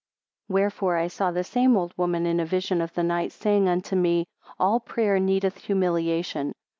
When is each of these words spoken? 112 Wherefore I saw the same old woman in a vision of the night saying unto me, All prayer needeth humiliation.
112 0.47 0.59
Wherefore 0.59 0.97
I 0.97 1.07
saw 1.07 1.29
the 1.29 1.43
same 1.43 1.77
old 1.77 1.93
woman 1.95 2.25
in 2.25 2.39
a 2.39 2.45
vision 2.47 2.81
of 2.81 2.91
the 2.95 3.03
night 3.03 3.31
saying 3.31 3.69
unto 3.69 3.95
me, 3.95 4.25
All 4.59 4.79
prayer 4.79 5.19
needeth 5.19 5.57
humiliation. 5.59 6.53